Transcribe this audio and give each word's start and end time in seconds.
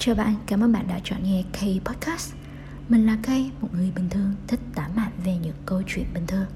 Chào 0.00 0.14
bạn, 0.14 0.34
cảm 0.46 0.64
ơn 0.64 0.72
bạn 0.72 0.88
đã 0.88 1.00
chọn 1.04 1.18
nghe 1.24 1.42
K 1.52 1.84
Podcast. 1.84 2.34
Mình 2.88 3.06
là 3.06 3.16
Kay, 3.22 3.50
một 3.60 3.68
người 3.72 3.92
bình 3.96 4.08
thường 4.10 4.34
thích 4.46 4.60
tả 4.74 4.88
mạn 4.96 5.10
về 5.24 5.36
những 5.36 5.54
câu 5.66 5.82
chuyện 5.86 6.04
bình 6.14 6.26
thường. 6.26 6.46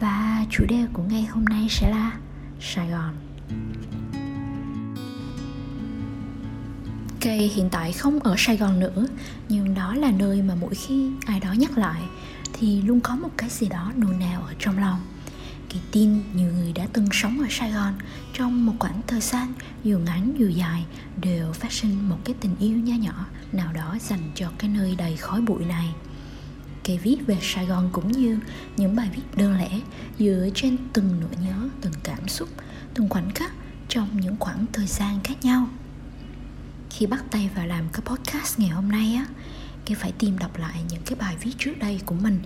Và 0.00 0.44
chủ 0.50 0.64
đề 0.68 0.86
của 0.92 1.02
ngày 1.02 1.22
hôm 1.22 1.44
nay 1.44 1.66
sẽ 1.70 1.90
là 1.90 2.18
Sài 2.60 2.90
Gòn. 2.90 3.14
Kay 7.20 7.38
hiện 7.38 7.68
tại 7.70 7.92
không 7.92 8.20
ở 8.20 8.34
Sài 8.38 8.56
Gòn 8.56 8.80
nữa, 8.80 9.06
nhưng 9.48 9.74
đó 9.74 9.94
là 9.94 10.10
nơi 10.10 10.42
mà 10.42 10.54
mỗi 10.60 10.74
khi 10.74 11.10
ai 11.26 11.40
đó 11.40 11.52
nhắc 11.52 11.78
lại 11.78 12.02
thì 12.52 12.82
luôn 12.82 13.00
có 13.00 13.16
một 13.16 13.30
cái 13.36 13.50
gì 13.50 13.68
đó 13.68 13.92
nôn 13.96 14.18
nao 14.18 14.42
ở 14.42 14.54
trong 14.58 14.78
lòng 14.78 15.00
Kỳ 15.68 15.78
tin 15.92 16.22
nhiều 16.34 16.52
người 16.52 16.72
đã 16.72 16.86
từng 16.92 17.06
sống 17.12 17.40
ở 17.40 17.46
Sài 17.50 17.72
Gòn 17.72 17.94
trong 18.32 18.66
một 18.66 18.72
khoảng 18.78 19.00
thời 19.06 19.20
gian 19.20 19.52
dù 19.84 19.98
ngắn 19.98 20.32
dù 20.38 20.48
dài 20.48 20.84
đều 21.20 21.52
phát 21.52 21.72
sinh 21.72 22.08
một 22.08 22.18
cái 22.24 22.34
tình 22.40 22.56
yêu 22.58 22.78
nho 22.78 22.94
nhỏ 22.94 23.26
nào 23.52 23.72
đó 23.72 23.96
dành 24.00 24.30
cho 24.34 24.50
cái 24.58 24.70
nơi 24.70 24.94
đầy 24.98 25.16
khói 25.16 25.40
bụi 25.40 25.64
này. 25.64 25.94
Kỳ 26.84 26.98
viết 26.98 27.16
về 27.26 27.38
Sài 27.42 27.66
Gòn 27.66 27.88
cũng 27.92 28.12
như 28.12 28.38
những 28.76 28.96
bài 28.96 29.10
viết 29.14 29.22
đơn 29.36 29.58
lẻ 29.58 29.70
dựa 30.18 30.48
trên 30.54 30.76
từng 30.92 31.20
nỗi 31.20 31.44
nhớ, 31.44 31.68
từng 31.80 31.92
cảm 32.02 32.28
xúc, 32.28 32.48
từng 32.94 33.08
khoảnh 33.08 33.30
khắc 33.34 33.52
trong 33.88 34.20
những 34.20 34.36
khoảng 34.40 34.66
thời 34.72 34.86
gian 34.86 35.20
khác 35.24 35.44
nhau. 35.44 35.68
Khi 36.90 37.06
bắt 37.06 37.24
tay 37.30 37.50
vào 37.54 37.66
làm 37.66 37.84
cái 37.92 38.02
podcast 38.04 38.58
ngày 38.58 38.68
hôm 38.68 38.88
nay 38.88 39.14
á, 39.14 39.26
Kỳ 39.86 39.94
phải 39.94 40.12
tìm 40.12 40.38
đọc 40.38 40.58
lại 40.58 40.80
những 40.90 41.02
cái 41.06 41.18
bài 41.18 41.36
viết 41.40 41.50
trước 41.58 41.78
đây 41.78 42.00
của 42.06 42.14
mình, 42.14 42.38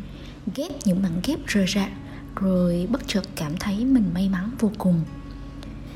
ghép 0.56 0.70
những 0.84 1.02
mảnh 1.02 1.20
ghép 1.24 1.38
rời 1.46 1.66
rạc 1.74 1.90
rồi 2.36 2.88
bất 2.90 3.00
chợt 3.06 3.22
cảm 3.36 3.56
thấy 3.56 3.84
mình 3.84 4.10
may 4.14 4.28
mắn 4.28 4.50
vô 4.58 4.70
cùng. 4.78 5.04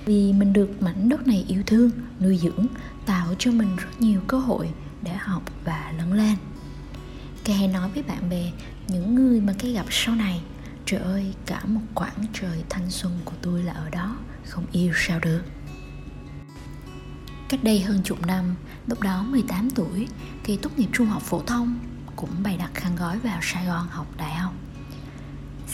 Vì 0.04 0.32
mình 0.32 0.52
được 0.52 0.82
mảnh 0.82 1.08
đất 1.08 1.26
này 1.26 1.44
yêu 1.48 1.62
thương 1.66 1.90
nuôi 2.20 2.38
dưỡng 2.42 2.66
tạo 3.06 3.34
cho 3.38 3.50
mình 3.50 3.76
rất 3.76 4.00
nhiều 4.00 4.20
cơ 4.26 4.38
hội 4.38 4.68
để 5.02 5.12
học 5.12 5.42
và 5.64 5.92
lớn 5.98 6.12
lên. 6.12 6.36
Cây 7.44 7.56
hay 7.56 7.68
nói 7.68 7.90
với 7.94 8.02
bạn 8.02 8.30
bè 8.30 8.52
những 8.88 9.14
người 9.14 9.40
mà 9.40 9.54
cái 9.58 9.72
gặp 9.72 9.86
sau 9.90 10.14
này 10.14 10.40
trời 10.86 11.00
ơi 11.00 11.34
cả 11.46 11.60
một 11.66 11.80
quãng 11.94 12.26
trời 12.32 12.64
thanh 12.70 12.90
xuân 12.90 13.12
của 13.24 13.34
tôi 13.42 13.62
là 13.62 13.72
ở 13.72 13.90
đó 13.90 14.16
không 14.48 14.66
yêu 14.72 14.92
sao 14.96 15.20
được. 15.20 15.42
Cách 17.48 17.64
đây 17.64 17.80
hơn 17.80 18.00
chục 18.04 18.26
năm, 18.26 18.54
lúc 18.86 19.00
đó 19.00 19.22
18 19.22 19.70
tuổi, 19.70 20.08
khi 20.44 20.56
tốt 20.56 20.70
nghiệp 20.76 20.88
trung 20.92 21.06
học 21.06 21.22
phổ 21.22 21.42
thông, 21.42 21.78
cũng 22.16 22.30
bày 22.42 22.56
đặt 22.56 22.70
khăn 22.74 22.96
gói 22.96 23.18
vào 23.18 23.38
Sài 23.42 23.66
Gòn 23.66 23.88
học 23.88 24.06
đại 24.16 24.34
học 24.34 24.52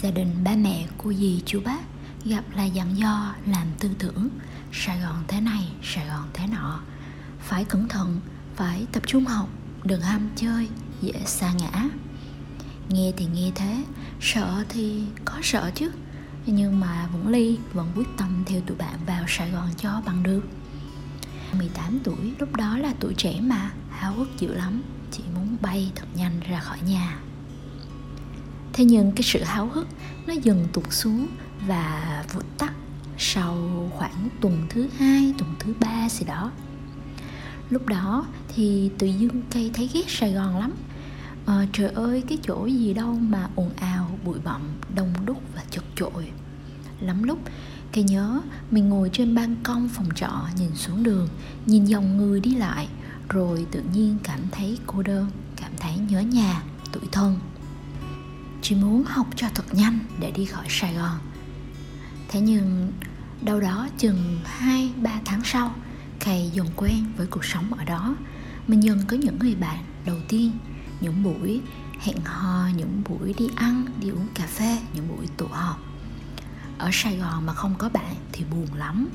gia 0.03 0.11
đình 0.11 0.45
ba 0.45 0.57
mẹ 0.57 0.87
cô 0.99 1.13
dì 1.13 1.43
chú 1.47 1.61
bác 1.65 1.81
gặp 2.25 2.45
là 2.55 2.65
dặn 2.65 2.97
do 2.97 3.35
làm 3.47 3.67
tư 3.79 3.91
tưởng, 3.99 4.29
sài 4.73 5.01
gòn 5.01 5.25
thế 5.29 5.41
này, 5.41 5.69
sài 5.83 6.07
gòn 6.07 6.29
thế 6.33 6.47
nọ. 6.47 6.81
Phải 7.41 7.65
cẩn 7.65 7.89
thận, 7.89 8.21
phải 8.57 8.87
tập 8.93 9.03
trung 9.07 9.25
học, 9.25 9.49
đừng 9.85 10.01
ham 10.01 10.31
chơi, 10.37 10.69
dễ 11.01 11.13
xa 11.27 11.53
ngã. 11.53 11.89
Nghe 12.89 13.13
thì 13.17 13.27
nghe 13.35 13.51
thế, 13.55 13.85
sợ 14.21 14.65
thì 14.69 15.03
có 15.25 15.35
sợ 15.43 15.71
chứ. 15.75 15.91
Nhưng 16.47 16.81
mà 16.81 17.09
vẫn 17.13 17.29
ly 17.29 17.59
vẫn 17.73 17.93
quyết 17.97 18.09
tâm 18.17 18.43
theo 18.47 18.61
tụi 18.61 18.77
bạn 18.77 18.99
vào 19.07 19.25
sài 19.29 19.51
gòn 19.51 19.69
cho 19.77 20.03
bằng 20.07 20.23
được. 20.23 20.43
18 21.59 21.99
tuổi, 22.05 22.35
lúc 22.39 22.57
đó 22.57 22.79
là 22.79 22.95
tuổi 23.01 23.15
trẻ 23.15 23.41
mà, 23.41 23.71
háo 23.91 24.13
hức 24.13 24.29
dữ 24.39 24.55
lắm. 24.55 24.83
Chỉ 25.11 25.23
muốn 25.35 25.57
bay 25.61 25.93
thật 25.95 26.07
nhanh 26.15 26.41
ra 26.41 26.61
khỏi 26.61 26.79
nhà 26.87 27.19
thế 28.73 28.85
nhưng 28.85 29.13
cái 29.13 29.23
sự 29.23 29.43
háo 29.43 29.67
hức 29.67 29.87
nó 30.27 30.35
dần 30.43 30.67
tụt 30.73 30.85
xuống 30.91 31.27
và 31.67 32.25
vụt 32.35 32.45
tắt 32.59 32.73
sau 33.19 33.57
khoảng 33.95 34.29
tuần 34.41 34.67
thứ 34.71 34.89
hai 34.99 35.35
tuần 35.39 35.55
thứ 35.59 35.75
ba 35.81 36.09
gì 36.09 36.27
đó. 36.27 36.51
Lúc 37.71 37.87
đó 37.87 38.27
thì 38.55 38.91
tự 38.99 39.07
dưng 39.07 39.43
cây 39.51 39.71
thấy 39.75 39.91
ghét 39.93 40.05
sài 40.09 40.33
gòn 40.33 40.59
lắm. 40.59 40.73
À, 41.47 41.67
trời 41.73 41.89
ơi 41.89 42.23
cái 42.29 42.39
chỗ 42.43 42.67
gì 42.67 42.95
đâu 42.95 43.13
mà 43.13 43.49
ồn 43.55 43.71
ào 43.77 44.19
bụi 44.25 44.39
bặm 44.45 44.61
đông 44.95 45.13
đúc 45.25 45.43
và 45.55 45.63
chật 45.71 45.85
chội. 45.97 46.31
Lắm 47.01 47.23
lúc 47.23 47.39
cây 47.93 48.05
nhớ 48.05 48.41
mình 48.71 48.89
ngồi 48.89 49.11
trên 49.13 49.35
ban 49.35 49.57
công 49.63 49.89
phòng 49.89 50.09
trọ 50.15 50.31
nhìn 50.59 50.75
xuống 50.75 51.03
đường 51.03 51.29
nhìn 51.67 51.85
dòng 51.85 52.17
người 52.17 52.41
đi 52.41 52.55
lại 52.55 52.89
rồi 53.29 53.67
tự 53.71 53.83
nhiên 53.95 54.17
cảm 54.23 54.41
thấy 54.51 54.79
cô 54.87 55.03
đơn 55.03 55.27
cảm 55.57 55.71
thấy 55.79 55.93
nhớ 56.09 56.21
nhà 56.21 56.63
tuổi 56.93 57.05
thân 57.13 57.39
chỉ 58.63 58.75
muốn 58.75 59.05
học 59.05 59.27
cho 59.37 59.49
thật 59.55 59.75
nhanh 59.75 59.99
để 60.21 60.31
đi 60.31 60.45
khỏi 60.45 60.67
Sài 60.69 60.95
Gòn. 60.95 61.19
Thế 62.29 62.41
nhưng 62.41 62.93
đâu 63.43 63.61
đó 63.61 63.89
chừng 63.99 64.41
2-3 64.61 65.19
tháng 65.25 65.41
sau, 65.45 65.75
Kay 66.21 66.51
dần 66.55 66.67
quen 66.77 67.05
với 67.17 67.27
cuộc 67.27 67.45
sống 67.45 67.75
ở 67.75 67.85
đó. 67.85 68.17
Mình 68.67 68.83
dần 68.83 68.99
có 69.09 69.17
những 69.17 69.39
người 69.39 69.55
bạn 69.55 69.85
đầu 70.07 70.17
tiên, 70.29 70.53
những 71.01 71.23
buổi 71.23 71.61
hẹn 72.01 72.17
hò, 72.25 72.69
những 72.77 73.03
buổi 73.09 73.35
đi 73.39 73.49
ăn, 73.57 73.85
đi 74.01 74.09
uống 74.09 74.27
cà 74.35 74.47
phê, 74.47 74.79
những 74.95 75.09
buổi 75.09 75.27
tụ 75.37 75.47
họp. 75.47 75.79
Ở 76.79 76.91
Sài 76.93 77.17
Gòn 77.17 77.47
mà 77.47 77.53
không 77.53 77.75
có 77.79 77.89
bạn 77.89 78.15
thì 78.33 78.45
buồn 78.51 78.75
lắm. 78.75 79.09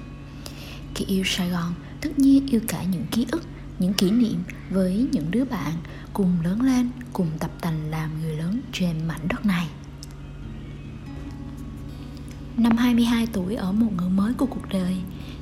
Khi 0.96 1.06
yêu 1.06 1.24
Sài 1.26 1.50
Gòn, 1.50 1.74
tất 2.02 2.20
nhiên 2.20 2.48
yêu 2.48 2.62
cả 2.68 2.84
những 2.84 3.06
ký 3.12 3.26
ức, 3.32 3.44
những 3.80 3.94
kỷ 3.94 4.12
niệm 4.12 4.44
với 4.70 5.08
những 5.12 5.32
đứa 5.32 5.46
bạn 5.46 5.74
cùng 6.14 6.38
lớn 6.44 6.62
lên 6.62 6.90
cùng 7.14 7.28
tập 7.40 7.52
tành 7.62 7.92
làm 7.92 8.22
người 8.22 8.36
lớn 8.36 8.62
trên 8.74 9.08
mảnh 9.08 9.28
đất 9.28 9.46
này. 9.46 9.68
Năm 12.58 12.78
22 12.78 13.28
tuổi 13.34 13.56
ở 13.56 13.72
một 13.72 13.92
ngưỡng 13.98 14.16
mới 14.16 14.34
của 14.34 14.46
cuộc 14.46 14.70
đời 14.70 14.98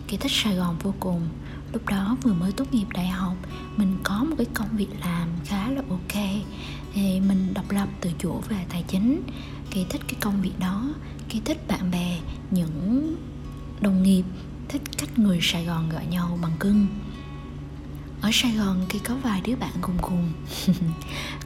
Kỳ 0.08 0.18
thích 0.18 0.32
Sài 0.32 0.56
Gòn 0.56 0.76
vô 0.84 0.94
cùng. 1.00 1.22
Lúc 1.74 1.86
đó 1.90 2.18
vừa 2.22 2.34
mới 2.34 2.52
tốt 2.52 2.74
nghiệp 2.74 2.86
đại 2.94 3.08
học 3.08 3.36
Mình 3.78 3.98
có 4.04 4.24
một 4.24 4.36
cái 4.38 4.48
công 4.54 4.78
việc 4.78 4.90
làm 5.06 5.28
khá 5.46 5.70
là 5.72 5.82
ok. 5.90 6.24
Thì 6.94 7.20
Mình 7.20 7.54
độc 7.54 7.72
lập 7.72 7.90
từ 8.02 8.12
chỗ 8.20 8.42
về 8.50 8.58
tài 8.70 8.84
chính. 8.88 9.22
Kỳ 9.72 9.86
thích 9.90 10.02
cái 10.08 10.16
công 10.22 10.42
việc 10.42 10.60
đó 10.60 10.94
Kỳ 11.30 11.42
thích 11.46 11.68
bạn 11.68 11.92
bè, 11.92 12.20
những 12.52 13.16
đồng 13.82 14.04
nghiệp 14.04 14.24
Thích 14.68 14.82
cách 14.98 15.20
người 15.20 15.40
Sài 15.42 15.66
Gòn 15.66 15.90
gọi 15.90 16.06
nhau 16.06 16.40
bằng 16.42 16.58
cưng 16.60 16.88
ở 18.24 18.30
Sài 18.34 18.52
Gòn 18.52 18.86
thì 18.90 19.00
có 19.00 19.16
vài 19.16 19.42
đứa 19.42 19.56
bạn 19.56 19.72
cùng 19.82 19.98
cùng. 20.02 20.30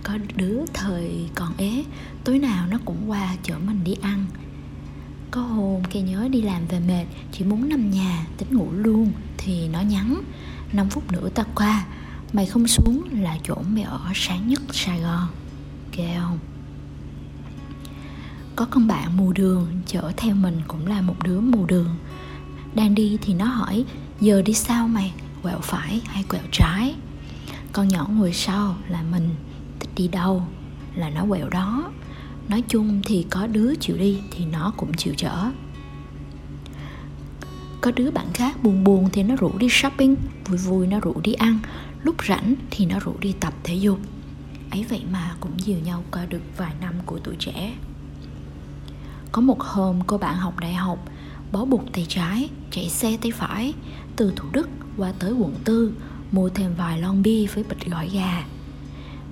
Có 0.03 0.17
đứa 0.35 0.65
thời 0.73 1.29
còn 1.35 1.53
ế, 1.57 1.83
tối 2.23 2.39
nào 2.39 2.67
nó 2.67 2.77
cũng 2.85 3.09
qua 3.09 3.35
chở 3.43 3.55
mình 3.65 3.83
đi 3.83 3.95
ăn. 4.01 4.25
Có 5.31 5.41
hôm 5.41 5.83
kia 5.83 6.01
nhớ 6.01 6.27
đi 6.31 6.41
làm 6.41 6.67
về 6.67 6.79
mệt, 6.79 7.05
chỉ 7.31 7.45
muốn 7.45 7.69
nằm 7.69 7.91
nhà, 7.91 8.25
tính 8.37 8.47
ngủ 8.51 8.71
luôn, 8.71 9.11
thì 9.37 9.67
nó 9.67 9.81
nhắn 9.81 10.21
5 10.73 10.89
phút 10.89 11.11
nữa 11.11 11.29
ta 11.29 11.43
qua, 11.55 11.85
mày 12.33 12.45
không 12.45 12.67
xuống 12.67 13.03
là 13.11 13.37
chỗ 13.43 13.55
mày 13.67 13.83
ở 13.83 13.99
sáng 14.15 14.47
nhất 14.49 14.61
Sài 14.71 14.99
Gòn. 14.99 15.27
Ghê 15.97 16.15
không? 16.19 16.39
Có 18.55 18.65
con 18.65 18.87
bạn 18.87 19.17
mù 19.17 19.33
đường 19.33 19.67
chở 19.87 20.11
theo 20.17 20.35
mình 20.35 20.61
cũng 20.67 20.87
là 20.87 21.01
một 21.01 21.15
đứa 21.23 21.39
mù 21.39 21.65
đường. 21.65 21.95
Đang 22.75 22.95
đi 22.95 23.17
thì 23.21 23.33
nó 23.33 23.45
hỏi, 23.45 23.85
giờ 24.21 24.41
đi 24.41 24.53
sao 24.53 24.87
mày? 24.87 25.13
Quẹo 25.43 25.59
phải 25.59 26.01
hay 26.05 26.23
quẹo 26.23 26.43
trái. 26.51 26.95
Con 27.73 27.87
nhỏ 27.87 28.07
ngồi 28.09 28.33
sau 28.33 28.75
là 28.87 29.03
mình, 29.11 29.35
thích 29.79 29.89
đi 29.95 30.07
đâu 30.07 30.43
là 30.95 31.09
nó 31.09 31.25
quẹo 31.29 31.49
đó. 31.49 31.91
Nói 32.49 32.63
chung 32.67 33.01
thì 33.05 33.25
có 33.29 33.47
đứa 33.47 33.75
chịu 33.75 33.97
đi 33.97 34.19
thì 34.31 34.45
nó 34.45 34.73
cũng 34.77 34.93
chịu 34.93 35.13
chở. 35.17 35.51
Có 37.81 37.91
đứa 37.91 38.11
bạn 38.11 38.27
khác 38.33 38.63
buồn 38.63 38.83
buồn 38.83 39.09
thì 39.13 39.23
nó 39.23 39.35
rủ 39.35 39.57
đi 39.57 39.67
shopping, 39.69 40.15
vui 40.45 40.57
vui 40.57 40.87
nó 40.87 40.99
rủ 40.99 41.13
đi 41.23 41.33
ăn. 41.33 41.59
Lúc 42.03 42.15
rảnh 42.27 42.55
thì 42.71 42.85
nó 42.85 42.99
rủ 42.99 43.15
đi 43.19 43.33
tập 43.39 43.53
thể 43.63 43.75
dục. 43.75 43.99
Ấy 44.71 44.85
vậy 44.89 45.03
mà 45.11 45.35
cũng 45.39 45.51
dìu 45.57 45.77
nhau 45.79 46.03
qua 46.11 46.25
được 46.25 46.41
vài 46.57 46.73
năm 46.81 46.93
của 47.05 47.19
tuổi 47.23 47.35
trẻ. 47.39 47.73
Có 49.31 49.41
một 49.41 49.61
hôm 49.61 49.99
cô 50.07 50.17
bạn 50.17 50.35
học 50.35 50.59
đại 50.59 50.73
học 50.73 50.99
bó 51.51 51.65
buộc 51.65 51.93
tay 51.93 52.05
trái, 52.09 52.49
chạy 52.71 52.89
xe 52.89 53.17
tay 53.21 53.31
phải 53.31 53.73
từ 54.15 54.33
thủ 54.35 54.47
đức 54.51 54.69
qua 54.97 55.11
tới 55.19 55.33
quận 55.33 55.55
tư, 55.63 55.93
mua 56.31 56.49
thêm 56.49 56.73
vài 56.77 57.01
lon 57.01 57.21
bia 57.21 57.45
với 57.45 57.63
bịch 57.63 57.85
gỏi 57.85 58.09
gà. 58.09 58.45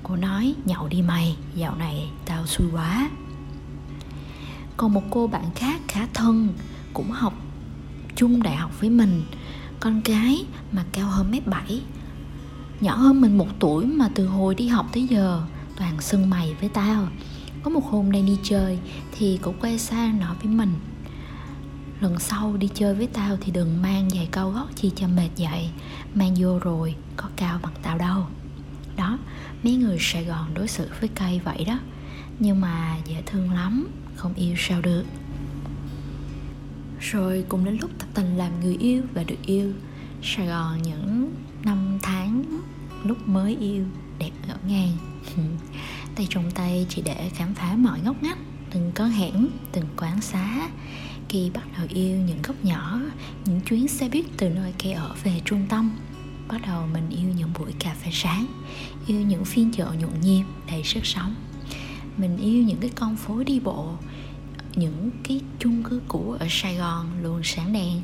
Cô 0.03 0.15
nói, 0.15 0.55
nhậu 0.65 0.87
đi 0.87 1.01
mày, 1.01 1.37
dạo 1.55 1.75
này 1.75 2.09
tao 2.25 2.47
xui 2.47 2.67
quá. 2.73 3.09
Còn 4.77 4.93
một 4.93 5.03
cô 5.09 5.27
bạn 5.27 5.45
khác 5.55 5.81
khá 5.87 6.07
thân, 6.13 6.47
cũng 6.93 7.11
học 7.11 7.33
chung 8.15 8.43
đại 8.43 8.55
học 8.55 8.71
với 8.79 8.89
mình, 8.89 9.23
con 9.79 10.01
gái 10.01 10.45
mà 10.71 10.85
cao 10.91 11.09
hơn 11.09 11.31
mét 11.31 11.47
bảy. 11.47 11.81
Nhỏ 12.81 12.95
hơn 12.95 13.21
mình 13.21 13.37
một 13.37 13.47
tuổi 13.59 13.85
mà 13.85 14.09
từ 14.15 14.27
hồi 14.27 14.55
đi 14.55 14.67
học 14.67 14.85
tới 14.93 15.07
giờ, 15.07 15.41
toàn 15.77 16.01
sưng 16.01 16.29
mày 16.29 16.55
với 16.59 16.69
tao. 16.69 17.07
Có 17.63 17.69
một 17.69 17.85
hôm 17.85 18.11
đang 18.11 18.25
đi 18.25 18.37
chơi 18.43 18.79
thì 19.11 19.39
cô 19.41 19.53
quay 19.61 19.79
sang 19.79 20.19
nói 20.19 20.35
với 20.43 20.51
mình 20.51 20.73
lần 22.05 22.19
sau 22.19 22.57
đi 22.57 22.69
chơi 22.73 22.95
với 22.95 23.07
tao 23.07 23.37
thì 23.41 23.51
đừng 23.51 23.81
mang 23.81 24.09
giày 24.09 24.27
cao 24.31 24.51
gót 24.51 24.67
chi 24.75 24.91
cho 24.95 25.07
mệt 25.07 25.29
vậy. 25.37 25.69
Mang 26.15 26.35
vô 26.37 26.59
rồi, 26.59 26.95
có 27.15 27.29
cao 27.35 27.59
bằng 27.63 27.73
tao 27.81 27.97
đâu. 27.97 28.25
Đó, 28.97 29.19
mấy 29.63 29.75
người 29.75 29.97
sài 29.99 30.25
gòn 30.25 30.53
đối 30.53 30.67
xử 30.67 30.89
với 30.99 31.09
cây 31.15 31.41
vậy 31.43 31.65
đó. 31.65 31.79
Nhưng 32.39 32.61
mà 32.61 32.97
dễ 33.05 33.21
thương 33.25 33.51
lắm, 33.51 33.87
không 34.15 34.33
yêu 34.33 34.55
sao 34.57 34.81
được. 34.81 35.03
Rồi 36.99 37.45
cùng 37.49 37.65
đến 37.65 37.77
lúc 37.81 37.91
tập 37.99 38.07
tình 38.13 38.37
làm 38.37 38.59
người 38.59 38.77
yêu 38.79 39.03
và 39.13 39.23
được 39.23 39.45
yêu. 39.45 39.73
Sài 40.23 40.47
gòn 40.47 40.81
những 40.81 41.33
năm 41.63 41.99
tháng 42.01 42.43
lúc 43.03 43.27
mới 43.27 43.57
yêu, 43.59 43.85
đẹp 44.19 44.31
ngỡ 44.47 44.55
ngàng. 44.67 44.97
Tay 46.15 46.27
trong 46.29 46.51
tay 46.51 46.85
chỉ 46.89 47.01
để 47.01 47.29
khám 47.33 47.53
phá 47.53 47.75
mọi 47.77 47.99
ngóc 48.03 48.23
ngách, 48.23 48.39
từng 48.71 48.91
con 48.95 49.09
hẻm, 49.09 49.47
từng 49.71 49.85
quán 49.97 50.21
xá 50.21 50.69
khi 51.29 51.49
bắt 51.53 51.63
đầu 51.77 51.87
yêu 51.89 52.17
những 52.17 52.41
góc 52.43 52.55
nhỏ 52.63 52.99
những 53.45 53.61
chuyến 53.61 53.87
xe 53.87 54.09
buýt 54.09 54.25
từ 54.37 54.49
nơi 54.49 54.73
cây 54.83 54.93
ở 54.93 55.15
về 55.23 55.41
trung 55.45 55.65
tâm. 55.69 55.91
Bắt 56.47 56.61
đầu 56.67 56.87
mình 56.93 57.09
yêu 57.09 57.29
những 57.37 57.49
buổi 57.59 57.71
cà 57.79 57.93
phê 57.93 58.09
sáng 58.13 58.45
yêu 59.07 59.21
những 59.21 59.45
phiên 59.45 59.71
chợ 59.71 59.91
nhộn 60.01 60.21
nhịp 60.21 60.43
đầy 60.67 60.83
sức 60.83 61.05
sống. 61.05 61.35
Mình 62.17 62.37
yêu 62.37 62.63
những 62.63 62.77
cái 62.77 62.89
con 62.95 63.15
phố 63.15 63.43
đi 63.43 63.59
bộ 63.59 63.93
những 64.75 65.11
cái 65.23 65.41
chung 65.59 65.83
cư 65.83 66.01
cũ 66.07 66.35
ở 66.39 66.47
sài 66.49 66.75
gòn 66.75 67.05
luôn 67.23 67.41
sáng 67.43 67.73
đèn. 67.73 68.01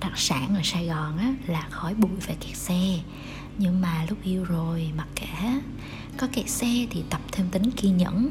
Đặc 0.00 0.12
sản 0.18 0.54
ở 0.56 0.60
sài 0.64 0.86
gòn 0.86 1.18
á, 1.18 1.34
là 1.46 1.66
khói 1.70 1.94
bụi 1.94 2.10
và 2.26 2.34
kẹt 2.40 2.56
xe. 2.56 2.98
Nhưng 3.58 3.80
mà 3.80 4.06
lúc 4.08 4.18
yêu 4.22 4.44
rồi 4.44 4.90
mặc 4.96 5.08
kệ 5.14 5.26
có 6.16 6.28
kẹt 6.32 6.48
xe 6.48 6.86
thì 6.90 7.02
tập 7.10 7.20
thêm 7.32 7.46
tính 7.50 7.70
kiên 7.70 7.96
nhẫn 7.96 8.30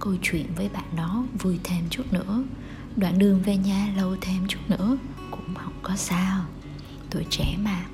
câu 0.00 0.14
chuyện 0.22 0.46
với 0.56 0.68
bạn 0.68 0.96
đó 0.96 1.24
vui 1.38 1.58
thêm 1.64 1.84
chút 1.90 2.12
nữa 2.12 2.44
đoạn 2.96 3.18
đường 3.18 3.42
về 3.42 3.56
nhà 3.56 3.92
lâu 3.96 4.16
thêm 4.20 4.46
chút 4.48 4.58
nữa 4.68 4.98
cũng 5.30 5.54
không 5.54 5.72
có 5.82 5.96
sao. 5.96 6.44
Tuổi 7.10 7.24
trẻ 7.30 7.56
mà 7.58 7.86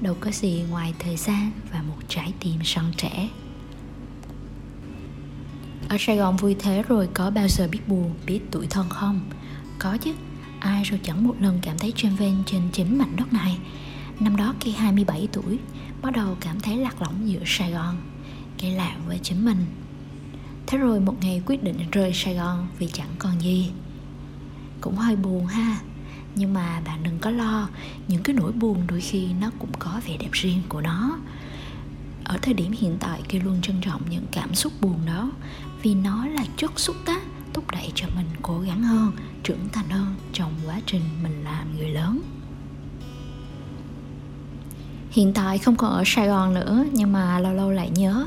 đâu 0.00 0.16
có 0.20 0.30
gì 0.30 0.64
ngoài 0.70 0.94
thời 0.98 1.16
gian 1.16 1.50
và 1.72 1.82
một 1.82 1.96
trái 2.08 2.32
tim 2.40 2.54
son 2.64 2.92
trẻ. 2.96 3.28
Ở 5.88 5.96
Sài 6.00 6.16
Gòn 6.16 6.36
vui 6.36 6.56
thế 6.58 6.82
rồi 6.88 7.08
có 7.14 7.30
bao 7.30 7.48
giờ 7.48 7.68
biết 7.72 7.88
buồn, 7.88 8.14
biết 8.26 8.40
tuổi 8.50 8.66
thân 8.70 8.88
không? 8.88 9.20
Có 9.78 9.96
chứ, 9.96 10.12
ai 10.60 10.84
rồi 10.84 11.00
chẳng 11.02 11.26
một 11.26 11.34
lần 11.40 11.58
cảm 11.62 11.78
thấy 11.78 11.92
trên 11.96 12.16
ven 12.16 12.36
trên 12.46 12.62
chính 12.72 12.98
mảnh 12.98 13.16
đất 13.16 13.32
này. 13.32 13.58
Năm 14.20 14.36
đó 14.36 14.54
khi 14.60 14.70
27 14.72 15.28
tuổi, 15.32 15.58
bắt 16.02 16.10
đầu 16.10 16.36
cảm 16.40 16.60
thấy 16.60 16.76
lạc 16.76 17.02
lõng 17.02 17.28
giữa 17.28 17.42
Sài 17.46 17.72
Gòn 17.72 17.96
cái 18.58 18.70
lạ 18.72 18.96
với 19.06 19.18
chính 19.22 19.44
mình. 19.44 19.66
Thế 20.66 20.78
rồi 20.78 21.00
một 21.00 21.14
ngày 21.20 21.42
quyết 21.46 21.62
định 21.62 21.76
rời 21.92 22.12
Sài 22.14 22.34
Gòn 22.34 22.68
vì 22.78 22.88
chẳng 22.92 23.10
còn 23.18 23.40
gì. 23.40 23.70
Cũng 24.80 24.96
hơi 24.96 25.16
buồn 25.16 25.46
ha. 25.46 25.80
Nhưng 26.34 26.54
mà 26.54 26.80
bạn 26.84 27.02
đừng 27.02 27.18
có 27.18 27.30
lo, 27.30 27.68
Những 28.08 28.22
cái 28.22 28.36
nỗi 28.36 28.52
buồn 28.52 28.82
đôi 28.86 29.00
khi 29.00 29.26
nó 29.40 29.50
cũng 29.58 29.72
có 29.78 30.00
vẻ 30.06 30.16
đẹp 30.16 30.32
riêng 30.32 30.62
của 30.68 30.80
nó. 30.80 31.18
Ở 32.24 32.38
thời 32.42 32.54
điểm 32.54 32.72
hiện 32.78 32.96
tại 33.00 33.22
kia 33.28 33.38
luôn 33.38 33.58
trân 33.62 33.80
trọng 33.80 34.02
những 34.10 34.26
cảm 34.32 34.54
xúc 34.54 34.72
buồn 34.80 35.00
đó, 35.06 35.30
vì 35.82 35.94
nó 35.94 36.26
là 36.26 36.44
chất 36.56 36.80
xúc 36.80 36.96
tác 37.04 37.22
thúc 37.54 37.70
đẩy 37.70 37.92
cho 37.94 38.06
mình 38.16 38.26
cố 38.42 38.60
gắng 38.60 38.82
hơn, 38.82 39.12
trưởng 39.42 39.68
thành 39.72 39.88
hơn 39.88 40.14
trong 40.32 40.52
quá 40.66 40.80
trình 40.86 41.02
mình 41.22 41.44
làm 41.44 41.76
người 41.76 41.88
lớn. 41.88 42.20
Hiện 45.10 45.32
tại 45.32 45.58
không 45.58 45.76
còn 45.76 45.92
ở 45.92 46.02
sài 46.06 46.28
gòn 46.28 46.54
nữa, 46.54 46.84
nhưng 46.92 47.12
mà 47.12 47.38
lâu 47.38 47.52
lâu 47.52 47.70
lại 47.70 47.90
nhớ. 47.90 48.26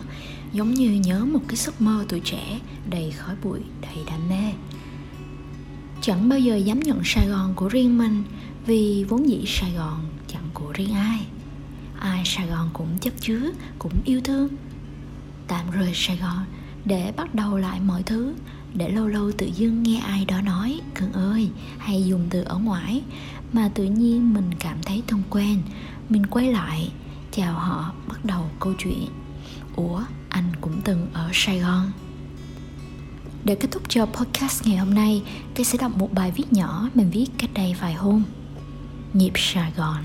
Giống 0.53 0.73
như 0.73 0.91
nhớ 0.91 1.25
một 1.25 1.39
cái 1.47 1.55
giấc 1.55 1.81
mơ 1.81 2.05
tuổi 2.09 2.19
trẻ 2.19 2.59
đầy 2.89 3.11
khói 3.11 3.35
bụi, 3.43 3.59
đầy 3.81 3.97
đam 4.05 4.29
mê 4.29 4.51
chẳng 6.01 6.29
bao 6.29 6.39
giờ 6.39 6.55
dám 6.55 6.79
nhận 6.79 7.01
sài 7.03 7.27
gòn 7.27 7.53
của 7.55 7.67
riêng 7.67 7.97
mình, 7.97 8.23
vì 8.65 9.05
vốn 9.09 9.29
dĩ 9.29 9.43
sài 9.47 9.71
gòn 9.71 9.99
chẳng 10.27 10.49
của 10.53 10.71
riêng 10.73 10.93
ai. 10.93 11.25
Ai 11.99 12.21
sài 12.25 12.47
gòn 12.47 12.69
cũng 12.73 12.97
chấp 12.99 13.13
chứa, 13.21 13.51
cũng 13.79 13.93
yêu 14.05 14.21
thương. 14.23 14.47
Tạm 15.47 15.71
rời 15.71 15.91
sài 15.95 16.17
gòn 16.17 16.45
để 16.85 17.13
bắt 17.17 17.35
đầu 17.35 17.57
lại 17.57 17.79
mọi 17.79 18.03
thứ, 18.03 18.33
để 18.73 18.89
lâu 18.89 19.07
lâu 19.07 19.31
tự 19.31 19.49
dưng 19.55 19.83
nghe 19.83 19.99
ai 19.99 20.25
đó 20.25 20.41
nói 20.41 20.81
cưng 20.95 21.11
ơi, 21.11 21.49
hay 21.77 22.05
dùng 22.05 22.27
từ 22.29 22.41
ở 22.41 22.57
ngoài. 22.57 23.01
Mà 23.53 23.69
tự 23.73 23.83
nhiên 23.83 24.33
mình 24.33 24.49
cảm 24.59 24.77
thấy 24.85 25.03
thông 25.07 25.23
quen, 25.29 25.61
mình 26.09 26.25
quay 26.25 26.51
lại, 26.51 26.91
chào 27.31 27.53
họ 27.53 27.93
bắt 28.07 28.25
đầu 28.25 28.49
câu 28.59 28.73
chuyện. 28.77 29.07
Ủa, 29.75 30.03
anh 30.29 30.51
cũng 30.61 30.81
từng 30.83 31.07
ở 31.13 31.29
sài 31.33 31.59
gòn. 31.59 31.91
Để 33.43 33.55
kết 33.55 33.67
thúc 33.71 33.83
cho 33.89 34.05
podcast 34.05 34.67
ngày 34.67 34.77
hôm 34.77 34.93
nay 34.93 35.23
tôi 35.61 35.65
sẽ 35.65 35.77
đọc 35.77 35.97
một 35.97 36.13
bài 36.13 36.31
viết 36.31 36.53
nhỏ 36.53 36.89
mình 36.93 37.09
viết 37.09 37.27
cách 37.37 37.49
đây 37.53 37.75
vài 37.81 37.93
hôm. 37.93 38.23
Nhịp 39.13 39.31
sài 39.35 39.71
gòn. 39.77 40.03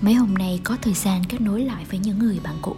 Mấy 0.00 0.14
hôm 0.14 0.34
nay 0.34 0.60
có 0.64 0.76
thời 0.82 0.94
gian 0.94 1.24
kết 1.24 1.40
nối 1.40 1.64
lại 1.64 1.84
với 1.90 1.98
những 1.98 2.18
người 2.18 2.40
bạn 2.44 2.54
cũ, 2.62 2.76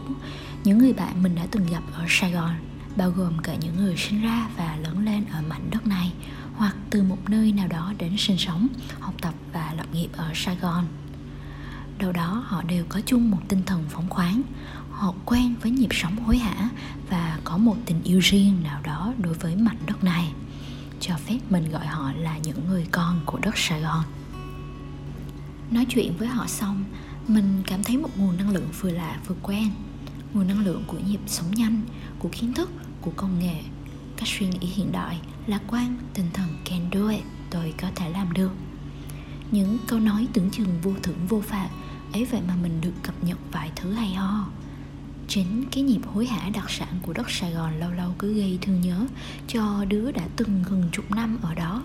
những 0.64 0.78
người 0.78 0.92
bạn 0.92 1.22
mình 1.22 1.34
đã 1.34 1.46
từng 1.50 1.66
gặp 1.66 1.82
ở 1.92 2.04
sài 2.08 2.32
gòn, 2.32 2.50
bao 2.96 3.10
gồm 3.10 3.38
cả 3.42 3.54
những 3.54 3.76
người 3.76 3.96
sinh 3.96 4.22
ra 4.22 4.48
và 4.56 4.76
lớn 4.76 5.04
lên 5.04 5.24
ở 5.32 5.42
mảnh 5.48 5.70
đất 5.70 5.86
này, 5.86 6.12
hoặc 6.54 6.76
từ 6.90 7.02
một 7.02 7.18
nơi 7.28 7.52
nào 7.52 7.68
đó 7.68 7.92
đến 7.98 8.14
sinh 8.18 8.38
sống, 8.38 8.66
học 9.00 9.14
tập 9.20 9.34
và 9.52 9.72
lập 9.76 9.86
nghiệp 9.92 10.08
ở 10.12 10.30
sài 10.34 10.56
gòn. 10.56 10.86
Đâu 11.98 12.12
đó 12.12 12.44
họ 12.46 12.62
đều 12.62 12.84
có 12.88 13.00
chung 13.06 13.30
một 13.30 13.40
tinh 13.48 13.62
thần 13.66 13.84
phóng 13.88 14.08
khoáng, 14.08 14.42
họ 14.90 15.14
quen 15.24 15.54
với 15.62 15.70
nhịp 15.70 15.90
sống 15.92 16.16
hối 16.24 16.38
hả 16.38 16.68
và 17.10 17.38
có 17.44 17.56
một 17.56 17.76
tình 17.86 18.02
yêu 18.02 18.18
riêng 18.18 18.62
nào 18.62 18.80
đó 18.82 19.12
đối 19.18 19.34
với 19.34 19.56
mảnh 19.56 19.78
đất 19.86 20.04
này 20.04 20.32
cho 21.06 21.16
phép 21.16 21.38
mình 21.50 21.70
gọi 21.70 21.86
họ 21.86 22.12
là 22.12 22.38
những 22.38 22.68
người 22.68 22.86
con 22.90 23.20
của 23.26 23.38
đất 23.42 23.58
sài 23.58 23.80
gòn. 23.80 24.04
Nói 25.70 25.86
chuyện 25.88 26.16
với 26.18 26.28
họ 26.28 26.46
xong, 26.46 26.84
mình 27.28 27.62
cảm 27.66 27.84
thấy 27.84 27.96
một 27.96 28.08
nguồn 28.16 28.36
năng 28.36 28.50
lượng 28.50 28.68
vừa 28.80 28.90
lạ 28.90 29.18
vừa 29.26 29.34
quen. 29.42 29.70
Nguồn 30.34 30.48
năng 30.48 30.64
lượng 30.64 30.84
của 30.86 30.98
nhịp 30.98 31.20
sống 31.26 31.50
nhanh, 31.50 31.80
của 32.18 32.28
kiến 32.32 32.52
thức, 32.52 32.70
của 33.00 33.10
công 33.16 33.38
nghệ. 33.38 33.62
Cách 34.16 34.28
suy 34.28 34.46
nghĩ 34.48 34.66
hiện 34.66 34.92
đại, 34.92 35.20
lạc 35.46 35.62
quan, 35.68 35.96
tinh 36.14 36.26
thần 36.32 36.48
can 36.64 36.88
do 36.92 37.08
it, 37.08 37.24
tôi 37.50 37.74
có 37.80 37.88
thể 37.94 38.10
làm 38.10 38.32
được. 38.32 38.52
Những 39.50 39.78
câu 39.86 40.00
nói 40.00 40.28
tưởng 40.32 40.50
chừng 40.50 40.80
vô 40.82 40.92
thưởng 41.02 41.26
vô 41.28 41.40
phạt, 41.40 41.68
ấy 42.12 42.24
vậy 42.24 42.40
mà 42.48 42.54
mình 42.62 42.80
được 42.80 42.94
cập 43.02 43.24
nhật 43.24 43.38
vài 43.52 43.70
thứ 43.76 43.92
hay 43.92 44.14
ho 44.14 44.46
chính 45.28 45.64
cái 45.72 45.82
nhịp 45.82 46.00
hối 46.14 46.26
hả 46.26 46.48
đặc 46.48 46.70
sản 46.70 46.98
của 47.02 47.12
đất 47.12 47.30
Sài 47.30 47.52
Gòn 47.52 47.80
lâu 47.80 47.90
lâu 47.90 48.14
cứ 48.18 48.34
gây 48.34 48.58
thương 48.62 48.80
nhớ 48.80 49.06
cho 49.48 49.84
đứa 49.88 50.12
đã 50.12 50.22
từng 50.36 50.64
gần 50.70 50.88
chục 50.92 51.10
năm 51.10 51.38
ở 51.42 51.54
đó. 51.54 51.82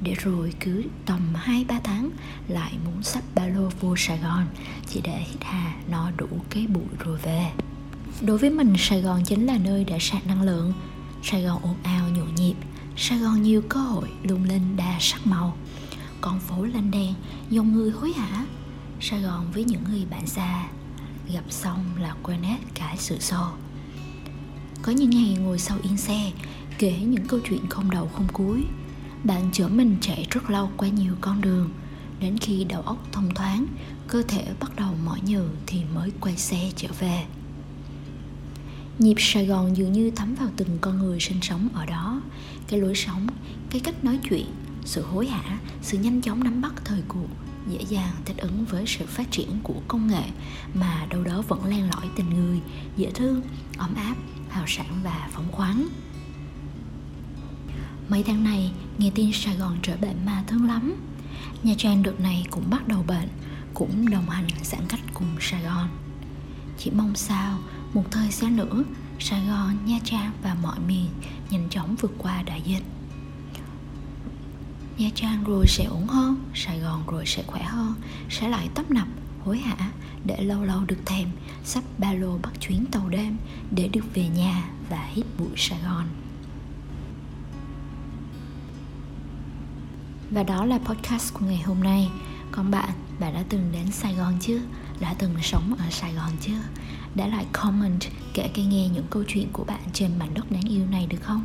Để 0.00 0.14
rồi 0.14 0.52
cứ 0.60 0.84
tầm 1.06 1.20
2-3 1.44 1.80
tháng 1.84 2.10
lại 2.48 2.72
muốn 2.84 3.02
sắp 3.02 3.22
ba 3.34 3.46
lô 3.46 3.70
vô 3.80 3.96
Sài 3.96 4.18
Gòn 4.18 4.46
chỉ 4.86 5.00
để 5.04 5.18
hít 5.18 5.44
hà 5.44 5.74
nó 5.90 6.10
đủ 6.16 6.28
cái 6.50 6.66
bụi 6.66 6.84
rồi 6.98 7.18
về. 7.22 7.52
Đối 8.20 8.38
với 8.38 8.50
mình, 8.50 8.74
Sài 8.78 9.02
Gòn 9.02 9.24
chính 9.24 9.46
là 9.46 9.58
nơi 9.58 9.84
để 9.84 9.98
sạc 10.00 10.26
năng 10.26 10.42
lượng. 10.42 10.72
Sài 11.22 11.42
Gòn 11.42 11.62
ồn 11.62 11.76
ào 11.82 12.08
nhộn 12.08 12.34
nhịp. 12.34 12.54
Sài 12.96 13.18
Gòn 13.18 13.42
nhiều 13.42 13.62
cơ 13.68 13.80
hội 13.80 14.08
lung 14.22 14.44
linh 14.44 14.76
đa 14.76 14.96
sắc 15.00 15.26
màu. 15.26 15.56
Con 16.20 16.40
phố 16.40 16.64
lanh 16.64 16.90
đen, 16.90 17.14
Dòng 17.50 17.72
người 17.72 17.90
hối 17.90 18.12
hả. 18.12 18.46
Sài 19.00 19.20
Gòn 19.22 19.52
với 19.52 19.64
những 19.64 19.84
người 19.84 20.04
bạn 20.10 20.26
xa 20.26 20.68
Gặp 21.32 21.44
xong 21.50 21.84
là 22.00 22.14
quên 22.22 22.42
hết 22.42 22.58
cả 22.74 22.94
sự 22.98 23.16
so. 23.20 23.52
Có 24.82 24.92
những 24.92 25.10
ngày 25.10 25.36
ngồi 25.40 25.58
sau 25.58 25.78
yên 25.82 25.96
xe 25.96 26.32
Kể 26.78 26.98
những 27.00 27.26
câu 27.26 27.40
chuyện 27.48 27.68
không 27.68 27.90
đầu 27.90 28.10
không 28.14 28.26
cuối. 28.32 28.64
Bạn 29.24 29.50
chở 29.52 29.68
mình 29.68 29.96
chạy 30.00 30.26
rất 30.30 30.50
lâu 30.50 30.70
qua 30.76 30.88
nhiều 30.88 31.14
con 31.20 31.40
đường 31.40 31.70
Đến 32.20 32.38
khi 32.38 32.64
đầu 32.64 32.82
óc 32.82 33.06
thông 33.12 33.34
thoáng 33.34 33.66
Cơ 34.08 34.22
thể 34.28 34.46
bắt 34.60 34.76
đầu 34.76 34.94
mỏi 35.04 35.20
nhừ 35.24 35.48
Thì 35.66 35.82
mới 35.94 36.12
quay 36.20 36.36
xe 36.36 36.70
trở 36.76 36.88
về. 36.98 37.24
Nhịp 38.98 39.16
Sài 39.18 39.46
Gòn 39.46 39.76
dường 39.76 39.92
như 39.92 40.10
thấm 40.10 40.34
vào 40.34 40.48
từng 40.56 40.78
con 40.80 40.98
người 40.98 41.20
sinh 41.20 41.38
sống 41.42 41.68
ở 41.74 41.86
đó. 41.86 42.22
Cái 42.68 42.80
lối 42.80 42.94
sống, 42.94 43.26
cái 43.70 43.80
cách 43.80 44.04
nói 44.04 44.18
chuyện 44.30 44.46
Sự 44.84 45.02
hối 45.02 45.26
hả, 45.26 45.58
sự 45.82 45.98
nhanh 45.98 46.22
chóng 46.22 46.44
nắm 46.44 46.60
bắt 46.60 46.72
thời 46.84 47.02
cuộc 47.08 47.28
Dễ 47.66 47.78
dàng 47.88 48.12
thích 48.24 48.36
ứng 48.36 48.64
với 48.64 48.84
sự 48.86 49.06
phát 49.06 49.30
triển 49.30 49.58
của 49.62 49.80
công 49.88 50.06
nghệ 50.06 50.22
Mà 50.74 51.06
đâu 51.10 51.24
đó 51.24 51.42
vẫn 51.48 51.64
len 51.64 51.90
lỏi 51.90 52.08
tình 52.16 52.30
người 52.30 52.60
Dễ 52.96 53.10
thương, 53.10 53.42
ấm 53.78 53.94
áp, 53.94 54.14
hào 54.48 54.64
sản 54.66 55.00
và 55.04 55.28
phóng 55.32 55.52
khoáng. 55.52 55.88
Mấy 58.08 58.22
tháng 58.22 58.44
này, 58.44 58.72
nghe 58.98 59.10
tin 59.14 59.30
Sài 59.32 59.56
Gòn 59.56 59.76
trở 59.82 59.96
bệnh 59.96 60.26
ma 60.26 60.44
thương 60.46 60.64
lắm. 60.64 60.94
Nha 61.62 61.74
Trang 61.78 62.02
đợt 62.02 62.20
này 62.20 62.46
cũng 62.50 62.70
bắt 62.70 62.88
đầu 62.88 63.04
bệnh 63.06 63.28
Cũng 63.74 64.10
đồng 64.10 64.30
hành 64.30 64.46
giãn 64.62 64.80
cách 64.88 65.00
cùng 65.14 65.36
Sài 65.40 65.62
Gòn. 65.62 65.88
Chỉ 66.78 66.90
mong 66.90 67.14
sao 67.14 67.58
một 67.94 68.04
thời 68.10 68.30
gian 68.30 68.56
nữa 68.56 68.84
Sài 69.18 69.46
Gòn, 69.46 69.76
Nha 69.86 69.98
Trang 70.04 70.32
và 70.42 70.56
mọi 70.62 70.78
miền 70.88 71.06
nhanh 71.50 71.68
chóng 71.70 71.96
vượt 72.00 72.12
qua 72.18 72.42
đại 72.42 72.62
dịch. 72.64 72.82
Nha 74.98 75.08
Trang 75.14 75.44
rồi 75.44 75.66
sẽ 75.66 75.84
ổn 75.84 76.06
hơn 76.06 76.36
Sài 76.54 76.78
Gòn 76.78 77.02
rồi 77.06 77.26
sẽ 77.26 77.42
khỏe 77.46 77.62
hơn 77.62 77.94
Sẽ 78.30 78.48
lại 78.48 78.68
tấp 78.74 78.90
nập, 78.90 79.08
hối 79.44 79.58
hả 79.58 79.90
Để 80.24 80.40
lâu 80.40 80.64
lâu 80.64 80.84
được 80.86 80.98
thèm 81.06 81.28
Sắp 81.64 81.84
ba 81.98 82.12
lô 82.12 82.38
bắt 82.42 82.52
chuyến 82.60 82.84
tàu 82.86 83.08
đêm 83.08 83.36
Để 83.70 83.88
được 83.88 84.14
về 84.14 84.28
nhà 84.28 84.70
và 84.90 85.08
hít 85.12 85.26
bụi 85.38 85.48
Sài 85.56 85.78
Gòn 85.84 86.04
Và 90.30 90.42
đó 90.42 90.64
là 90.64 90.78
podcast 90.78 91.34
của 91.34 91.46
ngày 91.46 91.62
hôm 91.66 91.82
nay 91.82 92.08
Còn 92.52 92.70
bạn, 92.70 92.90
bạn 93.20 93.34
đã 93.34 93.44
từng 93.48 93.72
đến 93.72 93.90
Sài 93.92 94.14
Gòn 94.14 94.34
chưa? 94.40 94.60
Đã 95.00 95.14
từng 95.18 95.34
sống 95.42 95.74
ở 95.78 95.90
Sài 95.90 96.14
Gòn 96.14 96.30
chưa? 96.40 96.60
đã 97.14 97.26
lại 97.26 97.46
comment 97.52 98.00
kể 98.34 98.50
cái 98.54 98.64
nghe 98.64 98.88
những 98.88 99.06
câu 99.10 99.24
chuyện 99.28 99.48
của 99.52 99.64
bạn 99.64 99.80
trên 99.92 100.10
mảnh 100.18 100.34
đất 100.34 100.50
đáng 100.52 100.68
yêu 100.68 100.86
này 100.90 101.06
được 101.06 101.18
không? 101.20 101.44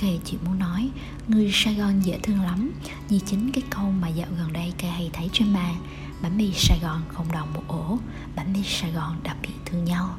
Kề 0.00 0.18
chị 0.24 0.36
muốn 0.44 0.58
nói 0.58 0.90
Người 1.28 1.50
Sài 1.52 1.74
Gòn 1.74 2.00
dễ 2.00 2.18
thương 2.22 2.40
lắm. 2.42 2.72
Như 3.08 3.18
chính 3.26 3.52
cái 3.52 3.62
câu 3.70 3.90
mà 3.90 4.08
dạo 4.08 4.28
gần 4.38 4.52
đây 4.52 4.72
kề 4.78 4.88
hay 4.88 5.10
thấy 5.12 5.30
trên 5.32 5.52
mạng 5.52 5.76
Bánh 6.22 6.36
mì 6.36 6.52
Sài 6.54 6.78
Gòn 6.82 7.02
không 7.08 7.32
đồng 7.32 7.54
một 7.54 7.62
ổ 7.68 7.98
Bánh 8.36 8.52
mì 8.52 8.62
Sài 8.64 8.92
Gòn 8.92 9.20
đặc 9.22 9.36
biệt 9.42 9.54
thương 9.66 9.84
nhau. 9.84 10.16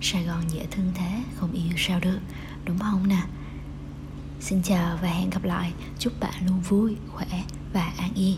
Sài 0.00 0.24
Gòn 0.24 0.40
dễ 0.48 0.66
thương 0.70 0.92
thế 0.94 1.22
Không 1.36 1.52
yêu 1.52 1.72
sao 1.76 2.00
được 2.00 2.18
Đúng 2.64 2.78
không 2.78 3.08
nè? 3.08 3.22
Xin 4.40 4.62
chào 4.62 4.98
và 5.02 5.08
hẹn 5.08 5.30
gặp 5.30 5.44
lại 5.44 5.72
Chúc 5.98 6.20
bạn 6.20 6.46
luôn 6.46 6.60
vui, 6.60 6.96
khỏe 7.12 7.42
và 7.72 7.92
an 7.96 8.10
yên. 8.14 8.36